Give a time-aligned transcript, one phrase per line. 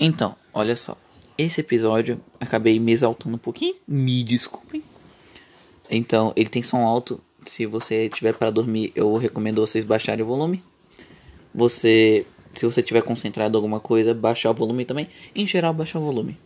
[0.00, 0.96] Então, olha só.
[1.36, 3.76] Esse episódio acabei me exaltando um pouquinho.
[3.86, 4.82] Me desculpem.
[5.90, 7.20] Então, ele tem som alto.
[7.44, 10.62] Se você tiver para dormir, eu recomendo vocês baixarem o volume.
[11.54, 12.24] Você,
[12.54, 15.06] se você tiver concentrado em alguma coisa, baixar o volume também.
[15.34, 16.38] Em geral, baixar o volume.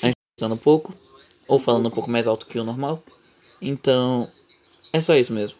[0.00, 0.94] A gente tá um pouco
[1.48, 3.02] ou falando um pouco mais alto que o normal.
[3.60, 4.30] Então,
[4.92, 5.56] é só isso mesmo.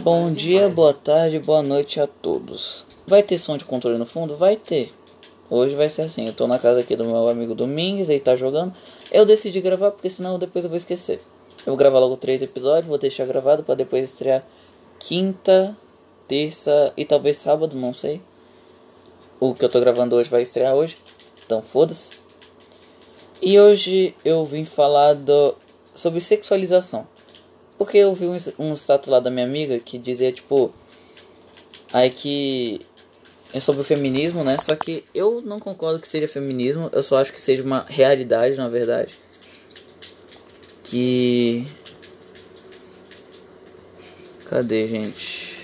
[0.00, 2.86] Bom dia, boa tarde, boa noite a todos.
[3.06, 4.36] Vai ter som de controle no fundo?
[4.36, 4.92] Vai ter.
[5.48, 6.26] Hoje vai ser assim.
[6.26, 8.72] Eu tô na casa aqui do meu amigo Domingues, ele tá jogando.
[9.12, 11.20] Eu decidi gravar porque senão depois eu vou esquecer.
[11.60, 14.44] Eu vou gravar logo três episódios, vou deixar gravado para depois estrear
[14.98, 15.76] quinta,
[16.26, 18.20] terça e talvez sábado, não sei.
[19.38, 20.96] O que eu tô gravando hoje vai estrear hoje.
[21.46, 22.10] Então foda-se.
[23.40, 25.54] E hoje eu vim falar do,
[25.94, 27.06] sobre sexualização.
[27.78, 30.74] Porque eu vi um, um status lá da minha amiga que dizia, tipo,
[31.92, 32.80] aí que
[33.52, 34.58] é sobre o feminismo, né?
[34.58, 38.56] Só que eu não concordo que seja feminismo, eu só acho que seja uma realidade,
[38.56, 39.14] na verdade.
[40.82, 41.66] Que.
[44.46, 45.58] Cadê, gente?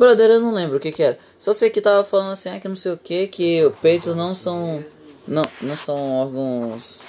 [0.00, 1.18] Brother, eu não lembro o que que era.
[1.38, 4.34] Só sei que tava falando assim, ah, que não sei o que, que peitos não
[4.34, 4.82] são.
[5.30, 7.06] Não, não são órgãos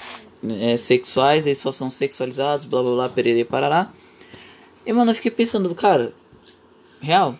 [0.60, 3.92] é, sexuais, eles só são sexualizados, blá blá blá, perere parará.
[4.86, 6.14] E mano, eu fiquei pensando, cara,
[7.00, 7.36] real.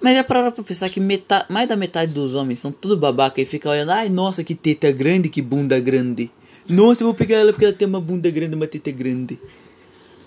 [0.00, 3.40] Mas já pararam pra pensar que metade, mais da metade dos homens são tudo babaca
[3.40, 6.28] e fica olhando, ai nossa, que teta grande, que bunda grande.
[6.68, 9.38] Nossa, eu vou pegar ela porque ela tem uma bunda grande, uma teta grande.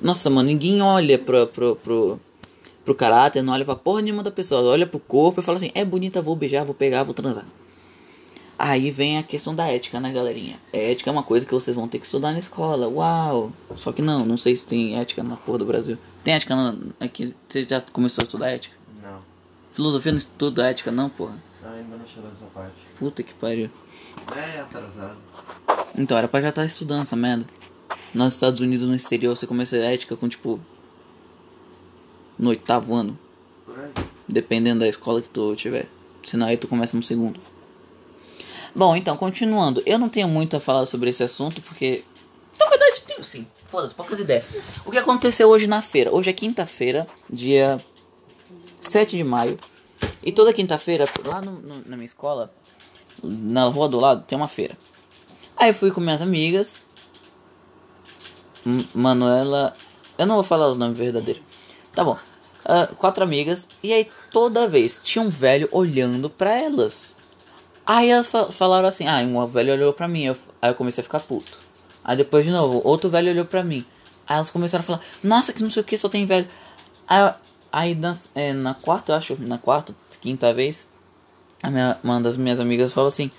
[0.02, 2.20] Nossa, mano, ninguém olha pro, pro, pro,
[2.86, 4.62] pro caráter, não olha pra porra nenhuma da pessoa.
[4.62, 7.46] Olha pro corpo e fala assim, é bonita, vou beijar, vou pegar, vou transar.
[8.58, 10.58] Aí vem a questão da ética, né, galerinha?
[10.72, 12.88] Ética é uma coisa que vocês vão ter que estudar na escola.
[12.88, 13.52] Uau!
[13.76, 15.98] Só que não, não sei se tem ética na porra do Brasil.
[16.24, 17.36] Tem ética na, aqui?
[17.48, 18.76] Você já começou a estudar ética?
[19.04, 19.20] Não.
[19.74, 21.36] Filosofia não estuda ética, não, porra.
[21.64, 22.76] Ah, ainda não chegou nessa parte.
[22.98, 23.70] Puta que pariu.
[24.34, 25.18] É, atrasado.
[25.98, 27.46] Então, era pra já estar estudando essa merda.
[28.14, 30.60] Nos Estados Unidos, no exterior, você começa a ética com tipo.
[32.40, 33.20] No oitavo ano.
[33.66, 33.92] Por aí.
[34.28, 35.90] Dependendo da escola que tu tiver.
[36.24, 37.40] Senão aí tu começa no segundo.
[38.76, 39.82] Bom, então, continuando.
[39.86, 42.04] Eu não tenho muito a falar sobre esse assunto porque.
[42.60, 43.48] Na verdade, tenho sim.
[43.68, 44.44] Foda-se, poucas ideias.
[44.86, 46.14] O que aconteceu hoje na feira?
[46.14, 47.78] Hoje é quinta-feira, dia
[48.80, 49.58] 7 de maio.
[50.24, 52.54] E toda quinta-feira, lá no- no- na minha escola,
[53.24, 54.78] na rua do lado, tem uma feira.
[55.58, 56.82] Aí eu fui com minhas amigas.
[58.94, 59.74] Manuela.
[60.18, 61.42] Eu não vou falar os nomes verdadeiros.
[61.94, 62.18] Tá bom.
[62.66, 63.68] Ah, quatro amigas.
[63.84, 67.15] E aí toda vez tinha um velho olhando pra elas.
[67.86, 71.02] Aí elas fa- falaram assim, ah, um velho olhou pra mim, eu- aí eu comecei
[71.02, 71.58] a ficar puto.
[72.04, 73.86] Aí depois de novo, outro velho olhou pra mim.
[74.28, 76.48] Aí elas começaram a falar, nossa, que não sei o que, só tem velho.
[77.08, 77.34] Aí,
[77.72, 80.88] aí na, é, na quarta, acho, na quarta, quinta vez,
[81.62, 83.30] a minha, uma das minhas amigas falou assim,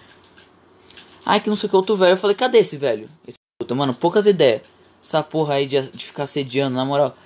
[1.25, 2.13] ai que não sei o que, outro velho.
[2.13, 3.09] Eu falei, cadê esse velho?
[3.27, 4.63] Esse puta, mano, poucas ideias.
[5.03, 7.17] Essa porra aí de, de ficar sediando, na moral.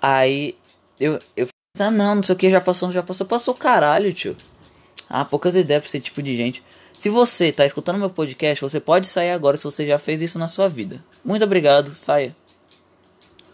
[0.00, 0.56] Aí
[0.98, 4.12] eu, eu falei, ah não, não sei o que, já passou, já passou, passou caralho,
[4.12, 4.36] tio.
[5.08, 6.62] Ah, poucas ideias pra esse tipo de gente.
[6.96, 10.38] Se você tá escutando meu podcast, você pode sair agora se você já fez isso
[10.38, 11.04] na sua vida.
[11.24, 12.34] Muito obrigado, saia.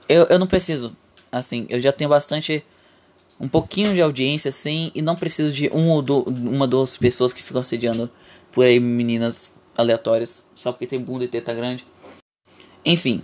[0.08, 0.96] Eu, eu não preciso.
[1.32, 2.64] Assim, eu já tenho bastante.
[3.40, 6.98] Um pouquinho de audiência, assim, e não preciso de um ou do, uma ou duas
[6.98, 8.10] pessoas que ficam assediando
[8.52, 11.86] por aí meninas aleatórias, só porque tem bunda e teta grande.
[12.84, 13.22] Enfim.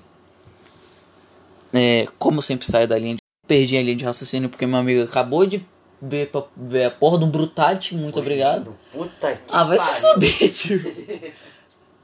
[1.73, 3.21] É, como sempre saio da linha de.
[3.47, 5.65] Perdi a linha de raciocínio porque meu amigo acabou de
[6.09, 8.77] ver, pra- ver a porra de um Brutality, muito obrigado.
[8.93, 10.13] Puta que Ah, vai se pariu.
[10.15, 11.33] fuder, tio.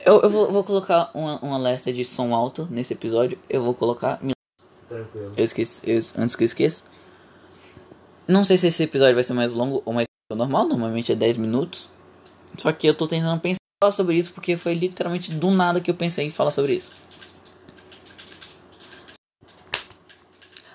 [0.04, 3.38] Eu, eu vou, vou colocar um, um alerta de som alto nesse episódio.
[3.48, 4.20] Eu vou colocar.
[4.88, 5.32] Tranquilo.
[5.36, 6.82] Eu esqueci, eu- antes que eu esqueça.
[8.26, 10.66] Não sei se esse episódio vai ser mais longo ou mais normal.
[10.66, 11.88] Normalmente é 10 minutos.
[12.58, 15.94] Só que eu tô tentando pensar sobre isso porque foi literalmente do nada que eu
[15.94, 16.91] pensei em falar sobre isso.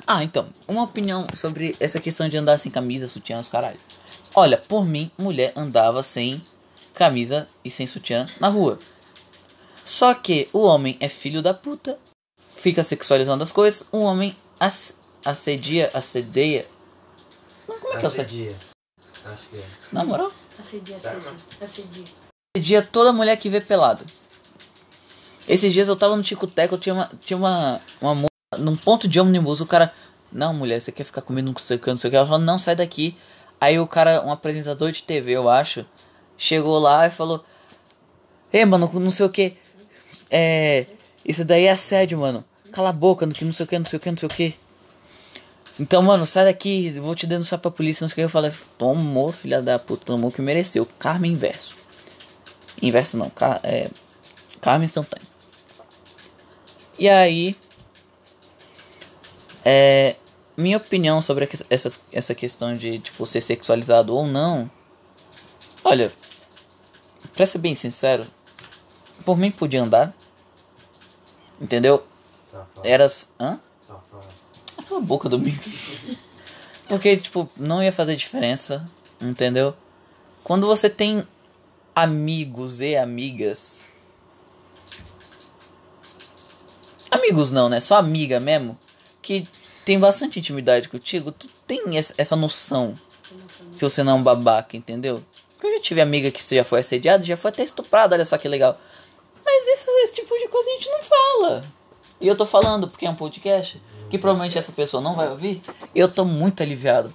[0.10, 3.78] Ah, então, uma opinião sobre essa questão de andar sem camisa, sutiã, os caralho.
[4.34, 6.42] Olha, por mim, mulher andava sem
[6.94, 8.80] camisa e sem sutiã na rua.
[9.84, 12.00] Só que o homem é filho da puta,
[12.56, 14.96] fica sexualizando as coisas, o homem ass
[15.26, 16.66] assedia, assedeia.
[17.68, 18.56] Não, como é que é o assedia?
[18.56, 19.34] Assedia.
[19.34, 19.66] Acho que é.
[19.92, 20.32] Na moral?
[20.58, 22.06] Acedia, acedia, acedia.
[22.56, 24.06] Assedia toda mulher que vê pelado.
[25.48, 28.27] Esses dias eu tava no Tico-Teco, tinha uma, tinha uma, uma moça
[28.58, 29.94] num ponto de ônibus, o cara,
[30.32, 32.26] não mulher, você quer ficar comigo não sei o que, não sei o que, ela
[32.26, 33.18] falou, não, sai daqui.
[33.60, 35.86] Aí o cara, um apresentador de TV, eu acho,
[36.38, 37.44] chegou lá e falou,
[38.52, 39.58] ei mano, não sei o que,
[40.30, 40.86] é,
[41.26, 42.44] isso daí é assédio, mano.
[42.72, 44.32] cala a boca, que não sei o que, não sei o que, não sei o
[44.32, 44.56] que.
[45.80, 48.22] Então, mano, sai daqui, vou te denunciar pra polícia, não sei o que.
[48.22, 50.88] Eu falei, tomou, filha da puta, tomou que mereceu.
[50.98, 51.76] Karma inverso.
[52.82, 53.90] Inverso não, car é,
[54.60, 55.28] karma instantâneo.
[56.98, 57.56] E aí,
[59.64, 60.16] é,
[60.56, 64.70] minha opinião sobre essa, essa questão de, tipo, ser sexualizado ou não.
[65.84, 66.12] Olha,
[67.36, 68.26] pra ser bem sincero,
[69.24, 70.14] por mim podia andar.
[71.60, 72.06] Entendeu?
[72.52, 72.88] Safado.
[72.88, 73.30] Eras.
[73.40, 73.60] Hã?
[73.86, 74.26] Safado.
[74.88, 75.74] Cala a boca, Domingos.
[76.88, 78.90] Porque, tipo, não ia fazer diferença,
[79.22, 79.76] entendeu?
[80.44, 81.28] Quando você tem
[81.94, 83.82] amigos e amigas.
[87.12, 87.80] Amigos não, né?
[87.80, 88.78] Só amiga mesmo.
[89.28, 89.46] Que
[89.84, 91.34] tem bastante intimidade contigo.
[91.34, 92.94] Tu tem essa noção.
[93.74, 95.22] Se você não é um babaca, entendeu?
[95.50, 98.38] Porque eu já tive amiga que já foi assediada, já foi até estuprada, olha só
[98.38, 98.80] que legal.
[99.44, 101.66] Mas esse, esse tipo de coisa a gente não fala.
[102.22, 105.62] E eu tô falando porque é um podcast que provavelmente essa pessoa não vai ouvir.
[105.94, 107.14] Eu tô muito aliviado.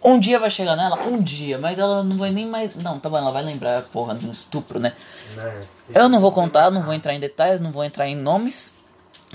[0.00, 2.72] Um dia vai chegar nela, um dia, mas ela não vai nem mais.
[2.76, 4.94] Não, tá bom, ela vai lembrar, porra, de um estupro, né?
[5.34, 5.66] Né?
[5.92, 8.72] Eu não vou contar, não vou entrar em detalhes, não vou entrar em nomes.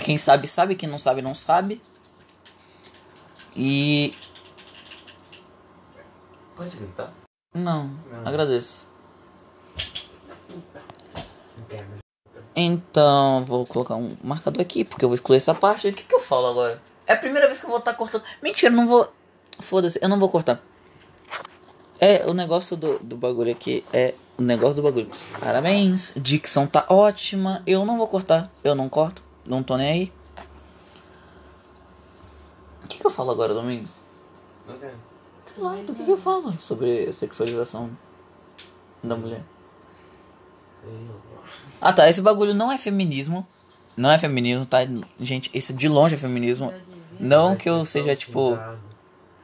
[0.00, 1.80] Quem sabe, sabe, quem não sabe, não sabe.
[3.56, 4.14] E.
[6.56, 7.12] Pode gritar?
[7.54, 8.26] Não, Não.
[8.28, 8.88] agradeço.
[12.54, 15.88] Então, vou colocar um marcador aqui, porque eu vou excluir essa parte.
[15.88, 16.80] O que, que eu falo agora?
[17.06, 18.22] É a primeira vez que eu vou estar cortando.
[18.42, 19.12] Mentira, não vou.
[19.60, 20.60] Foda-se, eu não vou cortar.
[21.98, 25.08] É, o negócio do, do bagulho aqui é o negócio do bagulho.
[25.38, 27.62] Parabéns, dicção tá ótima.
[27.66, 30.12] Eu não vou cortar, eu não corto, não tô nem aí.
[32.84, 33.92] O que, que eu falo agora, Domingos?
[34.66, 35.10] Quero.
[35.44, 37.90] Sei lá, do que, que eu falo sobre sexualização
[39.02, 39.42] da mulher.
[41.80, 43.46] Ah tá, esse bagulho não é feminismo.
[43.96, 44.78] Não é feminismo, tá?
[45.18, 46.72] Gente, esse de longe é feminismo.
[47.18, 48.58] Não que eu seja tipo.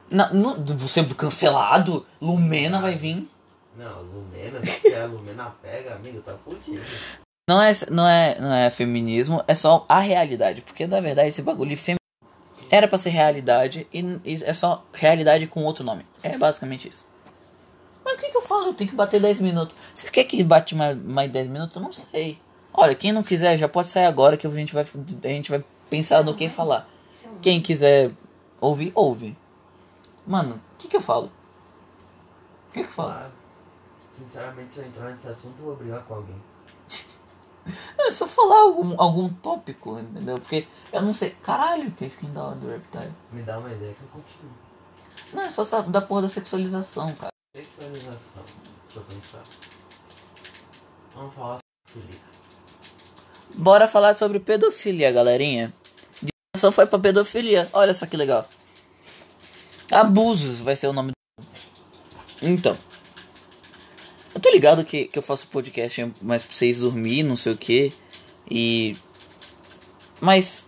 [0.09, 2.05] Não, não, você cancelado?
[2.21, 3.27] Lumena vai vir.
[3.75, 6.81] Não, Lumena, se a Lumena pega, amigo, tá fugindo.
[7.49, 10.61] Não é, não é, não é feminismo, é só a realidade.
[10.61, 11.95] Porque na verdade esse bagulho de fem...
[12.69, 16.05] era pra ser realidade e, e é só realidade com outro nome.
[16.21, 17.07] É basicamente isso.
[18.03, 18.67] Mas o que, que eu falo?
[18.67, 19.77] Eu tenho que bater 10 minutos.
[19.93, 21.75] Vocês querem que bate mais, mais 10 minutos?
[21.77, 22.39] Eu não sei.
[22.73, 25.63] Olha, quem não quiser já pode sair agora que a gente vai, a gente vai
[25.89, 26.87] pensar no que falar.
[27.41, 28.11] Quem quiser
[28.59, 29.37] ouvir, ouve.
[30.25, 31.31] Mano, o que, que eu falo?
[32.69, 33.09] O que, que eu falo?
[33.09, 33.31] Claro.
[34.11, 36.35] Sinceramente, se eu entrar nesse assunto, eu vou brigar com alguém.
[38.07, 40.39] É só falar algum, algum tópico, entendeu?
[40.39, 41.31] Porque eu não sei.
[41.43, 43.13] Caralho, que é skin da hora do Reptile.
[43.33, 44.53] Me dá uma ideia que eu continuo.
[45.33, 47.33] Não, é só da porra da sexualização, cara.
[47.53, 48.43] Sexualização.
[48.85, 49.43] Deixa eu pensar.
[51.13, 51.57] Vamos falar
[51.89, 52.23] sobre filha.
[53.55, 55.73] Bora falar sobre pedofilia, galerinha.
[56.21, 57.69] Direção foi pra pedofilia.
[57.73, 58.47] Olha só que legal.
[59.91, 61.45] Abusos vai ser o nome do.
[62.41, 62.77] Então.
[64.37, 67.57] Eu tô ligado que, que eu faço podcast mais pra vocês dormir, não sei o
[67.57, 67.91] que.
[68.47, 68.95] E.
[70.21, 70.63] Mas.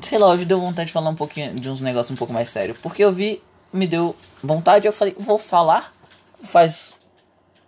[0.00, 2.48] Sei lá, hoje deu vontade de falar um pouquinho de uns negócios um pouco mais
[2.50, 2.78] sérios.
[2.78, 3.42] Porque eu vi,
[3.72, 5.92] me deu vontade, eu falei, vou falar.
[6.44, 6.96] Faz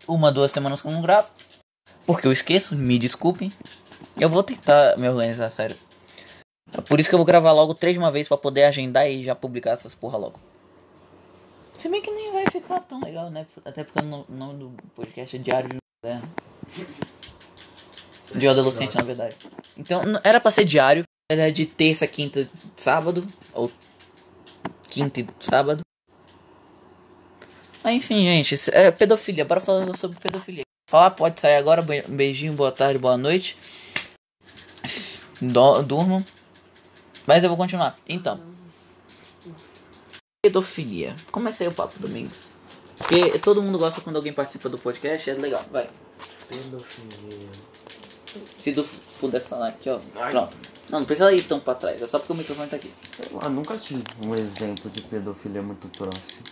[0.06, 1.26] uma, duas semanas que eu não gravo.
[2.06, 3.50] Porque eu esqueço, me desculpem.
[4.17, 5.76] Eu vou tentar me organizar, sério.
[6.73, 9.11] É por isso que eu vou gravar logo três de uma vez pra poder agendar
[9.11, 10.38] e já publicar essas porra logo.
[11.76, 13.47] Se bem que nem vai ficar tão legal, né?
[13.64, 15.78] Até porque o no- nome do podcast é Diário de.
[18.38, 19.37] De adolescente, na verdade.
[19.76, 21.04] Então, era pra ser diário.
[21.31, 23.26] Era de terça, quinta, sábado.
[23.52, 23.71] Ou
[24.88, 25.81] quinta e sábado.
[27.83, 28.54] Mas enfim, gente.
[28.73, 29.45] É pedofilia.
[29.45, 30.62] Bora falar sobre pedofilia.
[30.88, 31.83] Falar pode sair agora.
[31.83, 33.57] Be- Beijinho, boa tarde, boa noite.
[35.87, 36.25] Durmam.
[37.26, 37.97] Mas eu vou continuar.
[38.09, 38.40] Então.
[40.48, 41.16] Pedofilia.
[41.32, 42.48] Comecei o papo, Domingos.
[42.98, 45.30] Porque todo mundo gosta quando alguém participa do podcast.
[45.30, 45.64] É legal.
[45.72, 45.88] Vai.
[46.46, 47.48] Pedofilia.
[48.58, 48.84] Se tu
[49.18, 49.98] puder falar aqui, ó.
[50.16, 50.32] Ai.
[50.32, 50.54] Pronto.
[50.90, 52.02] Não, não precisa ir tão pra trás.
[52.02, 52.92] É só porque o microfone tá aqui.
[53.16, 56.44] Sei lá, nunca tive um exemplo de pedofilia muito próximo.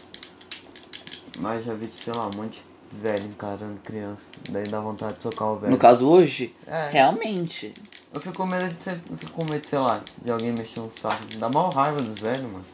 [1.38, 4.22] Mas já vi, sei lá, um monte de velho encarando criança.
[4.49, 5.70] Daí dá vontade de socar o velho.
[5.70, 6.88] No caso hoje, É.
[6.88, 7.75] realmente.
[8.14, 10.80] Eu fico com medo de ser, eu fico com medo, sei lá, de alguém mexer
[10.80, 11.25] um saco.
[11.37, 12.64] Dá mal raiva dos velhos, mano.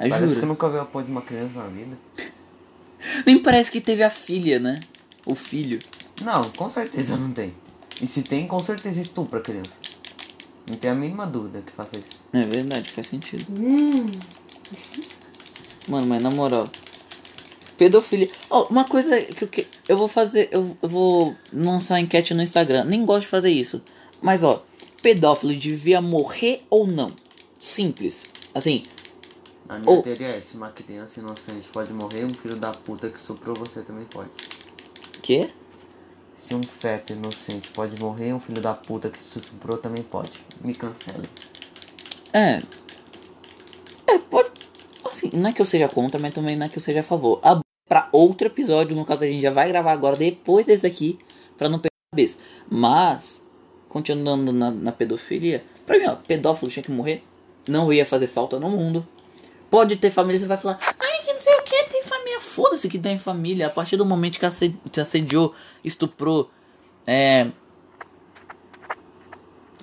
[0.00, 0.46] É Parece que juro.
[0.46, 1.96] nunca viu a porra de uma criança na vida.
[3.26, 4.80] Nem parece que teve a filha, né?
[5.26, 5.78] O filho.
[6.22, 7.54] Não, com certeza não tem.
[8.00, 9.70] E se tem, com certeza estupra a criança.
[10.68, 12.18] Não tem a mínima dúvida que faça isso.
[12.32, 13.44] É verdade, faz sentido.
[13.50, 14.06] Hum,
[15.88, 16.68] Mano, mas na moral.
[17.76, 18.30] Pedofilia.
[18.48, 20.48] Ó, uma coisa que eu, que eu vou fazer.
[20.52, 22.84] Eu, eu vou lançar a enquete no Instagram.
[22.84, 23.82] Nem gosto de fazer isso.
[24.22, 24.64] Mas ó,
[25.02, 27.12] pedófilo devia morrer ou não?
[27.58, 28.26] Simples.
[28.54, 28.82] Assim,
[29.70, 33.08] A minha Ou- teoria é, se uma criança inocente pode morrer, um filho da puta
[33.08, 34.28] que soprou você também pode.
[35.22, 35.48] que?
[36.34, 40.32] Se um feto inocente pode morrer, um filho da puta que soprou também pode.
[40.60, 41.22] Me cancela.
[42.32, 42.60] É.
[44.08, 44.50] É, pode.
[45.08, 47.04] Assim, não é que eu seja contra, mas também não é que eu seja a
[47.04, 47.38] favor.
[47.40, 51.16] A, pra outro episódio, no caso a gente já vai gravar agora, depois desse aqui,
[51.56, 52.38] pra não perder a cabeça.
[52.68, 53.40] Mas,
[53.88, 57.22] continuando na, na pedofilia, pra mim, ó, pedófilo tinha que morrer.
[57.68, 59.06] Não ia fazer falta no mundo.
[59.70, 62.40] Pode ter família, você vai falar, ai, que não sei o que, tem família.
[62.40, 63.68] Foda-se que tem família.
[63.68, 66.50] A partir do momento que assed- te assediou, estuprou,
[67.06, 67.48] é.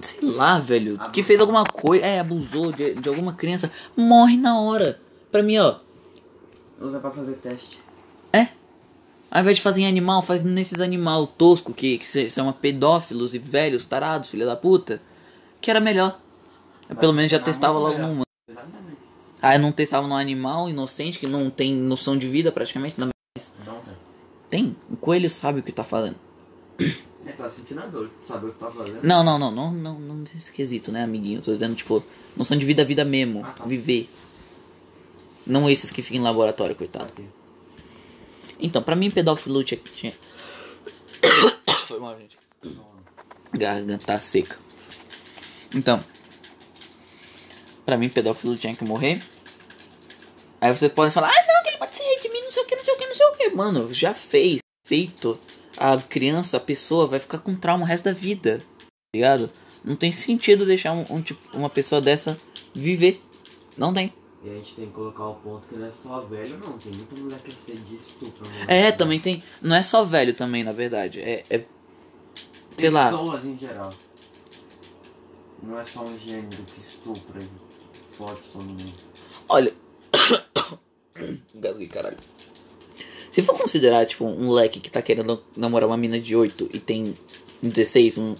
[0.02, 0.98] Sei lá, velho.
[1.12, 5.00] Que fez alguma coisa, é, abusou de, de alguma criança, morre na hora.
[5.32, 5.76] Pra mim, ó,
[6.80, 7.80] Usa pra fazer teste.
[8.32, 8.48] é.
[9.32, 13.34] Ao invés de fazer em animal, faz nesses animal tosco que, que se- são pedófilos
[13.34, 15.02] e velhos, tarados, filha da puta.
[15.60, 16.20] Que era melhor.
[16.90, 18.08] Eu, pelo menos já testava logo melhor.
[18.10, 18.24] numa.
[19.42, 23.00] Ah, eu não testava no animal inocente que não tem noção de vida praticamente.
[23.00, 23.98] Não, mas Não, cara.
[24.50, 24.76] tem.
[24.90, 26.16] O coelho sabe o que tá fazendo.
[26.80, 29.00] Você tá sentindo a dor, sabe o que tá fazendo?
[29.04, 31.42] Não, não, não, não, não, não nesse quesito, né, amiguinho?
[31.42, 32.04] Tô dizendo, tipo,
[32.36, 33.44] noção de vida, vida mesmo.
[33.46, 33.66] Ah, tá.
[33.66, 34.10] Viver.
[35.46, 37.06] Não esses que ficam em laboratório, coitado.
[37.06, 37.26] Aqui.
[38.60, 39.80] Então, pra mim, pedófilo tinha.
[39.94, 40.14] tinha...
[41.88, 42.38] Foi mal, gente.
[43.54, 44.58] Garganta seca.
[45.74, 46.04] Então,
[47.88, 49.24] pra mim, pedófilo tinha que morrer.
[50.60, 52.76] Aí vocês podem falar, ah, não, que ele pode ser redimido, não sei o que,
[52.76, 53.50] não sei o que, não sei o que.
[53.52, 55.40] Mano, já fez, feito.
[55.78, 58.58] A criança, a pessoa vai ficar com trauma o resto da vida.
[58.60, 59.50] Tá ligado?
[59.86, 62.38] Não tem sentido deixar um, um tipo, uma pessoa dessa
[62.76, 63.22] viver.
[63.78, 64.12] Não tem.
[64.44, 66.78] E a gente tem que colocar o ponto que não é só velho, não.
[66.78, 68.46] Tem muita mulher que se de estupro.
[68.68, 69.42] É, também tem.
[69.62, 71.22] Não é só velho também, na verdade.
[71.22, 71.46] É.
[71.50, 71.64] é
[72.76, 73.06] sei lá.
[73.12, 73.94] Pessoas em geral.
[75.64, 77.67] Não é só um gênero que estupra e
[79.50, 79.74] Olha.
[81.54, 82.18] Engasguei, caralho.
[83.32, 86.80] Se for considerar, tipo, um leque que tá querendo namorar uma mina de 8 e
[86.80, 87.16] tem
[87.62, 88.36] 16, um,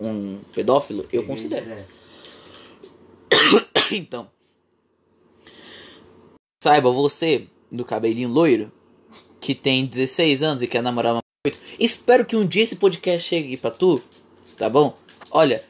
[0.00, 1.70] um, pedófilo, eu considero.
[1.70, 1.84] É.
[3.92, 4.30] Então.
[6.62, 8.70] Saiba, você, do cabelinho loiro,
[9.40, 12.76] que tem 16 anos e quer namorar uma de 8, espero que um dia esse
[12.76, 14.00] podcast chegue pra tu,
[14.56, 14.96] tá bom?
[15.30, 15.64] Olha,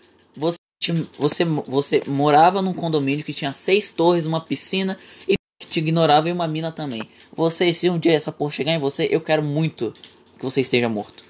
[1.18, 4.96] você, você, morava num condomínio que tinha seis torres, uma piscina
[5.28, 7.02] e que te ignorava e uma mina também.
[7.36, 9.92] Você, se um dia essa porra chegar em você, eu quero muito
[10.38, 11.22] que você esteja morto.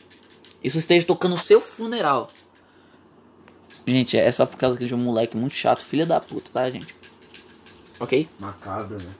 [0.62, 2.30] Isso esteja tocando o seu funeral.
[3.84, 6.94] Gente, é só por causa de um moleque muito chato, filha da puta, tá, gente?
[7.98, 8.28] Ok?
[8.38, 9.10] Macabro, né?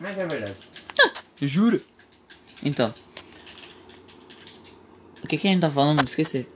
[0.00, 0.60] Mas é verdade.
[1.40, 1.80] Jura?
[2.60, 2.92] Então.
[5.22, 6.02] O que, que a gente tá falando?
[6.04, 6.48] Esqueci.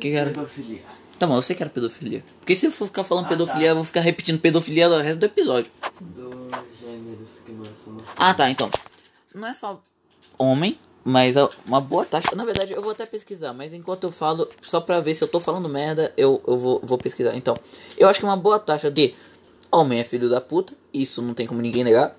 [0.00, 0.30] Que, era?
[0.30, 0.82] Pedofilia.
[1.18, 2.22] Tá bom, eu sei que era pedofilia.
[2.40, 3.70] Porque se eu for ficar falando Ah, pedofilia, tá.
[3.70, 5.70] eu vou ficar repetindo pedofilia o resto do episódio.
[6.00, 6.24] Dos
[6.80, 8.04] gêneros que não são masculinos.
[8.16, 8.70] Ah, tá, então.
[9.34, 9.82] Não é só
[10.38, 12.34] homem, mas é uma boa taxa.
[12.34, 15.28] Na verdade, eu vou até pesquisar, mas enquanto eu falo, só pra ver se eu
[15.28, 17.34] tô falando merda, eu, eu vou, vou pesquisar.
[17.34, 17.58] Então,
[17.96, 19.14] eu acho que uma boa taxa de
[19.72, 22.14] homem é filho da puta, isso não tem como ninguém negar.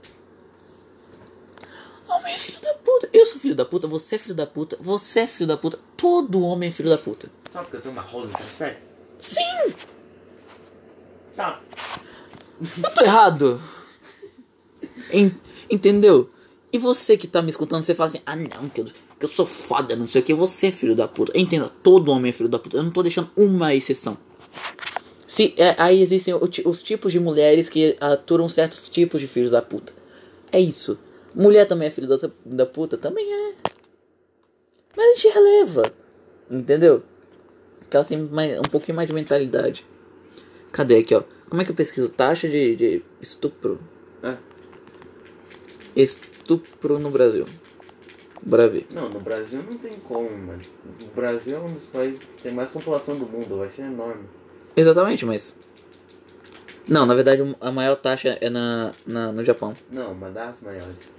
[2.07, 4.77] Homem é filho da puta, eu sou filho da puta, você é filho da puta,
[4.79, 7.29] você é filho da puta, todo homem é filho da puta.
[7.51, 8.81] Só porque eu tenho uma rola atrás perto?
[9.19, 9.73] Sim,
[11.35, 11.61] Tá.
[12.83, 13.61] eu tô errado.
[15.11, 15.31] En-
[15.69, 16.29] entendeu?
[16.71, 19.29] E você que tá me escutando, você fala assim, ah não, que eu, que eu
[19.29, 21.31] sou foda, não sei o que, você é filho da puta.
[21.37, 22.77] Entenda, todo homem é filho da puta.
[22.77, 24.17] Eu não tô deixando uma exceção.
[25.25, 26.33] Se, é, aí existem
[26.65, 29.93] os tipos de mulheres que aturam certos tipos de filhos da puta.
[30.51, 30.97] É isso.
[31.37, 32.97] Mulher também é filho da, da puta?
[32.97, 33.53] Também é.
[34.95, 35.83] Mas a gente releva.
[36.49, 37.03] Entendeu?
[37.77, 39.85] Porque elas têm mais, um pouquinho mais de mentalidade.
[40.71, 41.21] Cadê aqui, ó?
[41.47, 42.09] Como é que eu pesquiso?
[42.09, 43.79] Taxa de, de estupro.
[44.23, 44.35] É.
[45.95, 47.45] Estupro no Brasil.
[48.41, 48.87] Bora ver.
[48.91, 50.61] Não, no Brasil não tem como, mano.
[51.01, 54.23] O Brasil é um dos países que tem mais população do mundo, vai ser enorme.
[54.75, 55.55] Exatamente, mas.
[56.87, 59.75] Não, na verdade a maior taxa é na, na, no Japão.
[59.91, 61.16] Não, uma das maiores.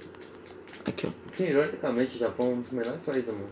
[0.89, 1.11] Aqui, ó.
[1.37, 3.51] Teoricamente, o Japão é um dos melhores países do mundo.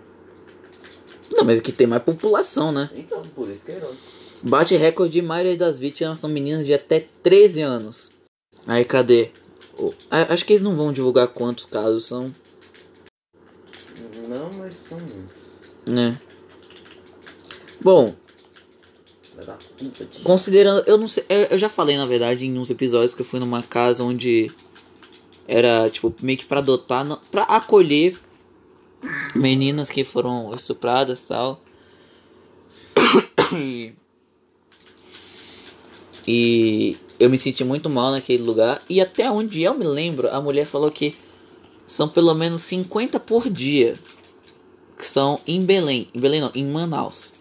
[1.33, 2.89] Não, mas aqui tem mais população, né?
[2.95, 4.01] Então, por isso que é irônico.
[4.43, 8.11] Bate recorde, a maioria das vítimas são meninas de até 13 anos.
[8.67, 9.31] Aí, cadê?
[9.79, 12.35] O- a- acho que eles não vão divulgar quantos casos são,
[14.29, 15.43] Não, mas são muitos.
[15.87, 16.21] né?
[17.81, 18.15] Bom,
[19.77, 20.23] de...
[20.23, 23.27] Considerando, eu não sei, eu eu já falei na verdade em uns episódios que eu
[23.27, 24.51] fui numa casa onde
[25.49, 28.19] era tipo meio que pra adotar, não- pra acolher
[29.35, 31.61] meninas que foram estupradas e tal.
[36.29, 38.83] E, eu me senti muito mal naquele lugar.
[38.89, 41.15] E até onde eu me lembro, a mulher falou que
[41.87, 43.99] são pelo menos 50 por dia.
[44.99, 46.09] Que são em Belém.
[46.13, 47.33] Em Belém não, em Manaus.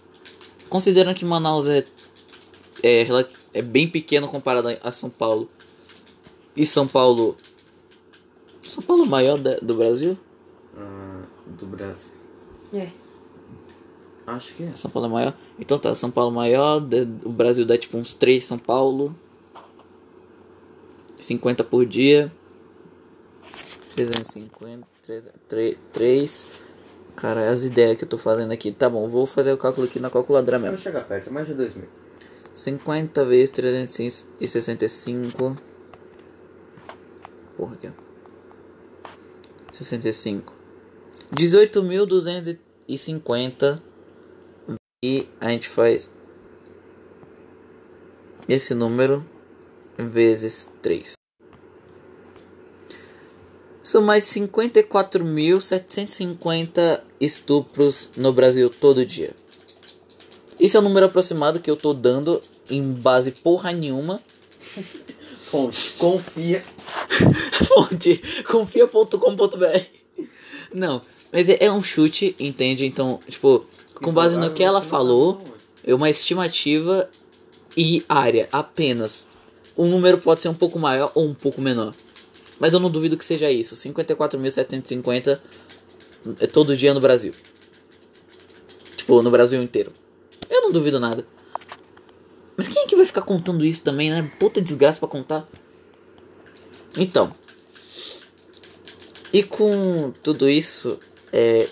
[0.69, 1.83] Considerando que Manaus é,
[2.83, 3.07] é,
[3.53, 5.49] é bem pequeno comparado a São Paulo.
[6.55, 7.35] E São Paulo.
[8.67, 10.17] São Paulo é o maior da- do Brasil?
[10.77, 12.13] Ah, do Brasil.
[12.73, 12.89] É.
[14.27, 14.75] Acho que é.
[14.75, 15.33] São Paulo é maior.
[15.59, 16.79] Então tá, São Paulo é maior.
[16.79, 19.15] da- O Brasil dá tipo uns 3 São Paulo.
[21.19, 22.31] 50 por dia.
[23.95, 24.87] 350.
[25.47, 25.77] 3.
[25.93, 26.45] 3
[27.15, 28.69] Cara, as ideias que eu tô fazendo aqui.
[28.71, 30.83] Tá bom, vou fazer o cálculo aqui na calculadora Vai mesmo.
[30.83, 31.87] chegar perto, é mais de 2 mil.
[32.53, 35.55] 50 vezes 365.
[37.55, 37.91] Porra, aqui, ó.
[39.75, 40.53] 65.
[41.33, 43.81] 18.250.
[45.03, 46.09] E a gente faz
[48.47, 49.23] esse número
[49.97, 51.15] vezes 3.
[53.83, 59.35] São mais 54.750 estupros no Brasil todo dia.
[60.59, 64.19] Isso é o número aproximado que eu tô dando em base porra nenhuma.
[65.55, 66.61] Fonte, confia.
[67.65, 70.25] Fonte confia.com.br.
[70.73, 72.85] Não, mas é, é um chute, entende?
[72.85, 75.39] Então, tipo, com base no que ela falou,
[75.81, 77.09] é uma estimativa
[77.77, 79.25] e área apenas.
[79.77, 81.93] O número pode ser um pouco maior ou um pouco menor.
[82.59, 83.77] Mas eu não duvido que seja isso.
[83.77, 85.39] 54.750
[86.41, 87.33] é todo dia no Brasil.
[88.97, 89.93] Tipo, no Brasil inteiro.
[90.49, 91.25] Eu não duvido nada.
[92.57, 94.31] Mas quem é que vai ficar contando isso também, né?
[94.39, 95.47] Puta desgraça pra contar.
[96.97, 97.33] Então.
[99.33, 100.99] E com tudo isso,
[101.31, 101.67] é.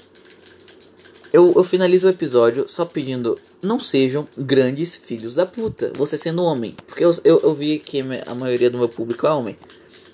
[1.31, 3.39] Eu, eu finalizo o episódio só pedindo.
[3.61, 5.91] Não sejam grandes filhos da puta.
[5.95, 6.75] Você sendo homem.
[6.85, 9.57] Porque eu, eu, eu vi que a maioria do meu público é homem.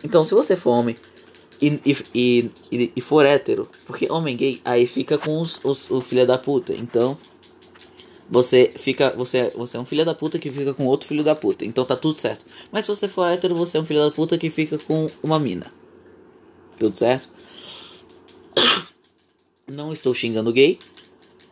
[0.03, 0.95] Então, se você for homem
[1.61, 5.89] e, e, e, e, e for hétero, porque homem gay, aí fica com os, os,
[5.89, 6.73] o filho da puta.
[6.73, 7.17] Então,
[8.29, 9.09] você fica.
[9.17, 11.65] Você, você é um filho da puta que fica com outro filho da puta.
[11.65, 12.45] Então tá tudo certo.
[12.71, 15.39] Mas se você for hétero, você é um filho da puta que fica com uma
[15.39, 15.73] mina.
[16.77, 17.29] Tudo certo?
[19.67, 20.77] Não estou xingando gay.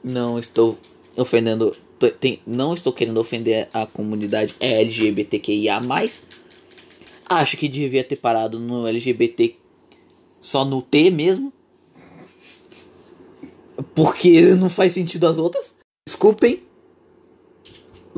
[0.03, 0.77] Não estou
[1.15, 1.75] ofendendo.
[2.19, 5.81] Tem, não estou querendo ofender a comunidade LGBTQIA.
[7.27, 9.55] Acho que devia ter parado no LGBT
[10.39, 11.51] só no T mesmo.
[13.95, 15.75] Porque não faz sentido as outras.
[16.07, 16.66] Desculpem.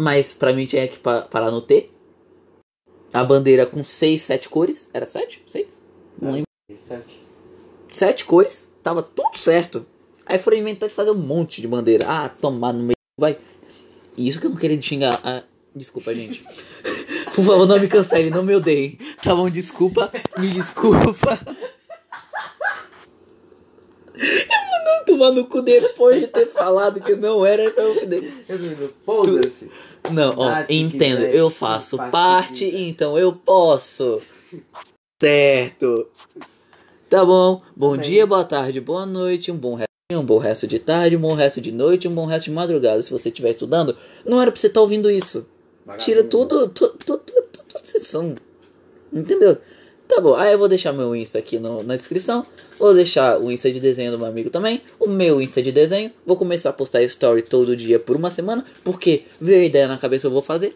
[0.02, 1.90] Mas pra mim tinha que pa- parar no T.
[3.14, 4.88] A bandeira com 6, 7 cores.
[4.94, 5.44] Era 7?
[5.46, 5.82] 6?
[6.22, 6.48] Não lembro.
[6.88, 7.22] Sete.
[7.92, 8.70] Sete cores.
[8.82, 9.86] Tava tudo certo.
[10.26, 12.06] Aí foram inventar de fazer um monte de bandeira.
[12.08, 12.96] Ah, tomar no meio.
[13.20, 13.38] Vai.
[14.18, 15.20] Isso que eu não queria xingar.
[15.22, 15.44] Ah,
[15.76, 16.44] desculpa, gente.
[17.36, 18.98] Por favor, não me cancele, não me odeiem.
[19.22, 20.10] Tá bom, desculpa.
[20.38, 21.38] Me desculpa.
[24.14, 24.22] Eu
[24.72, 28.24] mandando tomar no cu depois de ter falado que não era pra ofender.
[28.48, 29.70] Resumindo, foda-se.
[30.12, 31.18] Não, ó, Ah, entendo.
[31.18, 34.22] quiser, Eu faço parte então eu posso.
[35.22, 36.08] Certo.
[37.10, 37.62] Tá bom.
[37.76, 38.02] Bom Bem.
[38.02, 39.90] dia, boa tarde, boa noite, um bom resto.
[40.12, 43.02] Um bom resto de tarde, um bom resto de noite, um bom resto de madrugada.
[43.04, 45.46] Se você estiver estudando, não era pra você estar ouvindo isso.
[45.98, 48.36] Tira tudo, tudo, tudo, tudo, tudo sessão.
[49.14, 49.58] Entendeu?
[50.10, 52.44] Tá bom, aí eu vou deixar meu Insta aqui no- na descrição.
[52.80, 54.82] Vou deixar o Insta de desenho do meu amigo também.
[55.00, 56.12] O meu Insta de desenho.
[56.26, 58.66] Vou começar a postar story todo dia por uma semana.
[58.84, 60.76] Porque veio a ideia na cabeça, eu vou fazer.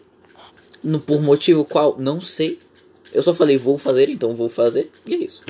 [0.82, 2.60] No, por motivo qual, não sei.
[3.12, 4.88] Eu só falei vou fazer, então vou fazer.
[5.04, 5.42] E é isso.